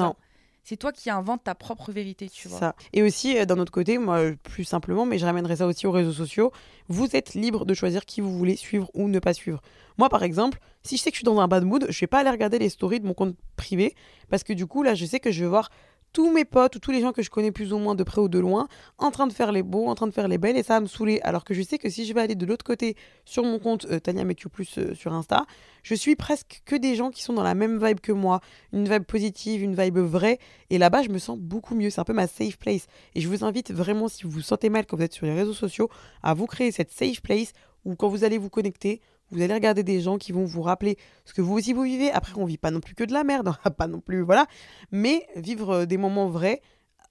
[0.67, 2.57] C'est toi qui inventes ta propre vérité, tu vois.
[2.57, 2.75] ça.
[2.91, 5.91] Et aussi, euh, d'un autre côté, moi, plus simplement, mais je ramènerai ça aussi aux
[5.91, 6.51] réseaux sociaux,
[6.87, 9.61] vous êtes libre de choisir qui vous voulez suivre ou ne pas suivre.
[9.99, 12.07] Moi, par exemple, si je sais que je suis dans un bad mood, je vais
[12.07, 13.93] pas aller regarder les stories de mon compte privé,
[14.31, 15.69] parce que du coup, là, je sais que je vais voir
[16.15, 18.21] tous mes potes ou tous les gens que je connais plus ou moins de près
[18.21, 20.55] ou de loin en train de faire les beaux, en train de faire les belles,
[20.55, 21.19] et ça va me saouler.
[21.23, 23.85] Alors que je sais que si je vais aller de l'autre côté sur mon compte
[23.91, 25.45] euh, Tania You Plus euh, sur Insta,
[25.83, 28.39] je suis presque que des gens qui sont dans la même vibe que moi,
[28.71, 31.89] une vibe positive, une vibe vraie, et là-bas, je me sens beaucoup mieux.
[31.89, 32.87] C'est un peu ma safe place.
[33.13, 35.33] Et je vous invite vraiment, si vous vous sentez mal quand vous êtes sur les
[35.33, 35.89] réseaux sociaux,
[36.23, 37.51] à vous créer cette safe place
[37.83, 40.97] où quand vous allez vous connecter, vous allez regarder des gens qui vont vous rappeler
[41.25, 42.11] ce que vous aussi vous vivez.
[42.11, 44.45] Après, on vit pas non plus que de la merde, va pas non plus, voilà.
[44.91, 46.61] Mais vivre euh, des moments vrais,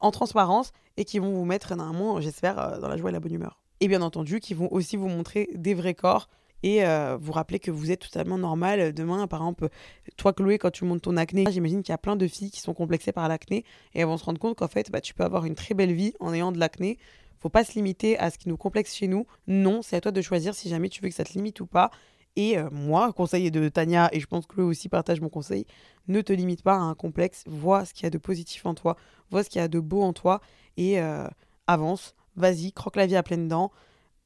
[0.01, 3.21] en transparence, et qui vont vous mettre, normalement, j'espère, euh, dans la joie et la
[3.21, 3.61] bonne humeur.
[3.81, 6.29] Et bien entendu, qui vont aussi vous montrer des vrais corps
[6.65, 8.95] et euh, vous rappeler que vous êtes totalement normal.
[8.95, 9.69] Demain, par exemple,
[10.17, 12.61] toi, Chloé, quand tu montes ton acné, j'imagine qu'il y a plein de filles qui
[12.61, 15.25] sont complexées par l'acné et elles vont se rendre compte qu'en fait, bah, tu peux
[15.25, 16.97] avoir une très belle vie en ayant de l'acné.
[17.45, 19.27] Faut pas se limiter à ce qui nous complexe chez nous.
[19.49, 21.67] Non, c'est à toi de choisir si jamais tu veux que ça te limite ou
[21.67, 21.91] pas.
[22.37, 25.67] Et euh, moi, conseil de Tania, et je pense que Chloé aussi partage mon conseil,
[26.09, 28.73] ne te limite pas à un complexe, vois ce qu'il y a de positif en
[28.73, 28.97] toi,
[29.31, 30.41] vois ce qu'il y a de beau en toi,
[30.79, 31.29] et euh,
[31.67, 33.73] avance, vas-y, croque la vie à pleines dents,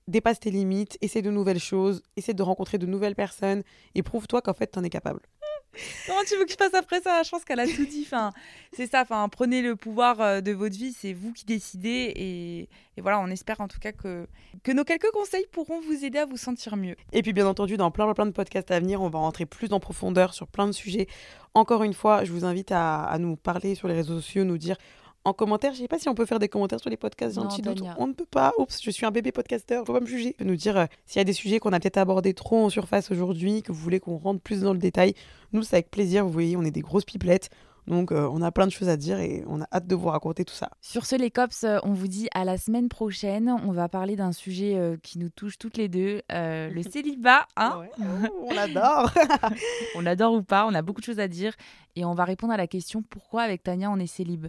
[0.07, 3.65] dépasse tes limites, essaie de nouvelles choses, essaie de rencontrer de nouvelles personnes,
[3.97, 5.23] et prouve-toi qu'en fait, tu en es capable.
[6.07, 7.23] Comment tu veux que je passe après ça?
[7.23, 8.05] Je pense qu'elle a tout dit.
[8.07, 8.33] Enfin,
[8.73, 9.03] c'est ça.
[9.03, 10.93] Enfin, prenez le pouvoir euh, de votre vie.
[10.93, 12.13] C'est vous qui décidez.
[12.17, 12.69] Et,
[13.01, 14.27] voilà, on espère en tout cas que,
[14.65, 16.97] que nos quelques conseils pourront vous aider à vous sentir mieux.
[17.13, 19.73] Et puis, bien entendu, dans plein, plein de podcasts à venir, on va rentrer plus
[19.73, 21.07] en profondeur sur plein de sujets.
[21.55, 24.59] Encore une fois, je vous invite à, à nous parler sur les réseaux sociaux, nous
[24.59, 24.77] dire
[25.25, 25.73] en commentaire.
[25.75, 27.63] Je sais pas si on peut faire des commentaires sur les podcasts gentils.
[27.99, 28.53] On ne peut pas.
[28.59, 29.85] Oups, je suis un bébé podcasteur.
[29.85, 30.35] Faut pas me juger.
[30.41, 33.11] Nous dire euh, s'il y a des sujets qu'on a peut-être abordés trop en surface
[33.11, 35.15] aujourd'hui, que vous voulez qu'on rentre plus dans le détail.
[35.53, 36.25] Nous, c'est avec plaisir.
[36.25, 37.51] Vous voyez, on est des grosses pipelettes.
[37.87, 40.09] Donc, euh, on a plein de choses à dire et on a hâte de vous
[40.09, 40.69] raconter tout ça.
[40.83, 43.51] Sur ce, les cops, euh, on vous dit à la semaine prochaine.
[43.65, 47.47] On va parler d'un sujet qui nous touche toutes les deux, le célibat.
[47.57, 47.85] Hein
[48.43, 49.11] on adore.
[49.97, 51.55] on adore ou pas, on a beaucoup de choses à dire.
[51.97, 54.49] Et on va répondre à la question pourquoi avec Tania on est célib.